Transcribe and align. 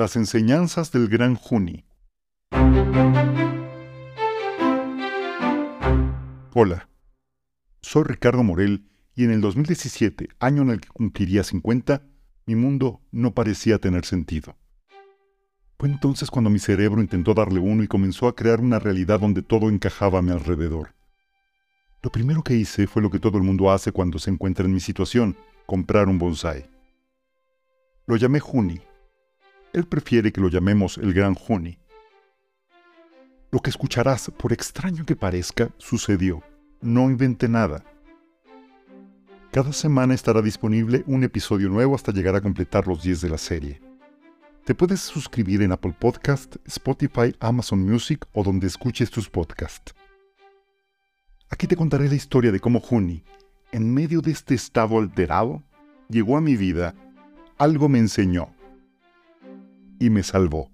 Las 0.00 0.16
enseñanzas 0.16 0.92
del 0.92 1.08
gran 1.08 1.34
Juni. 1.34 1.84
Hola, 6.54 6.88
soy 7.82 8.04
Ricardo 8.04 8.42
Morel 8.42 8.88
y 9.14 9.24
en 9.24 9.30
el 9.30 9.42
2017, 9.42 10.30
año 10.38 10.62
en 10.62 10.70
el 10.70 10.80
que 10.80 10.88
cumpliría 10.88 11.44
50, 11.44 12.02
mi 12.46 12.54
mundo 12.54 13.02
no 13.10 13.34
parecía 13.34 13.78
tener 13.78 14.06
sentido. 14.06 14.56
Fue 15.78 15.90
entonces 15.90 16.30
cuando 16.30 16.48
mi 16.48 16.60
cerebro 16.60 17.02
intentó 17.02 17.34
darle 17.34 17.60
uno 17.60 17.82
y 17.82 17.86
comenzó 17.86 18.26
a 18.26 18.34
crear 18.34 18.62
una 18.62 18.78
realidad 18.78 19.20
donde 19.20 19.42
todo 19.42 19.68
encajaba 19.68 20.20
a 20.20 20.22
mi 20.22 20.30
alrededor. 20.30 20.94
Lo 22.02 22.10
primero 22.10 22.42
que 22.42 22.54
hice 22.54 22.86
fue 22.86 23.02
lo 23.02 23.10
que 23.10 23.18
todo 23.18 23.36
el 23.36 23.44
mundo 23.44 23.70
hace 23.70 23.92
cuando 23.92 24.18
se 24.18 24.30
encuentra 24.30 24.64
en 24.64 24.72
mi 24.72 24.80
situación, 24.80 25.36
comprar 25.66 26.08
un 26.08 26.18
bonsai. 26.18 26.70
Lo 28.06 28.16
llamé 28.16 28.40
Juni. 28.40 28.80
Él 29.72 29.86
prefiere 29.86 30.32
que 30.32 30.40
lo 30.40 30.48
llamemos 30.48 30.98
el 30.98 31.14
Gran 31.14 31.34
Juni. 31.34 31.78
Lo 33.52 33.60
que 33.60 33.70
escucharás, 33.70 34.30
por 34.36 34.52
extraño 34.52 35.06
que 35.06 35.14
parezca, 35.14 35.70
sucedió. 35.78 36.42
No 36.80 37.08
inventé 37.08 37.48
nada. 37.48 37.84
Cada 39.52 39.72
semana 39.72 40.14
estará 40.14 40.42
disponible 40.42 41.04
un 41.06 41.22
episodio 41.22 41.68
nuevo 41.68 41.94
hasta 41.94 42.12
llegar 42.12 42.34
a 42.34 42.40
completar 42.40 42.88
los 42.88 43.02
10 43.02 43.20
de 43.20 43.30
la 43.30 43.38
serie. 43.38 43.80
Te 44.64 44.74
puedes 44.74 45.00
suscribir 45.00 45.62
en 45.62 45.72
Apple 45.72 45.94
Podcast, 45.98 46.56
Spotify, 46.66 47.34
Amazon 47.38 47.80
Music 47.80 48.26
o 48.32 48.42
donde 48.42 48.66
escuches 48.66 49.10
tus 49.10 49.28
podcasts. 49.28 49.94
Aquí 51.48 51.66
te 51.66 51.76
contaré 51.76 52.08
la 52.08 52.14
historia 52.14 52.52
de 52.52 52.60
cómo 52.60 52.80
Juni, 52.80 53.24
en 53.72 53.92
medio 53.92 54.20
de 54.20 54.32
este 54.32 54.54
estado 54.54 54.98
alterado, 54.98 55.62
llegó 56.08 56.36
a 56.36 56.40
mi 56.40 56.56
vida, 56.56 56.94
algo 57.58 57.88
me 57.88 57.98
enseñó 57.98 58.54
y 60.00 60.10
me 60.10 60.24
salvó. 60.24 60.70